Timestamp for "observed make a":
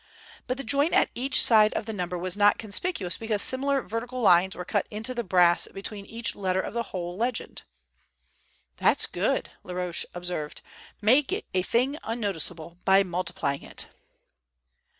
10.15-11.61